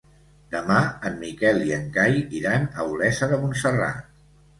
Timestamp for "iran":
2.39-2.65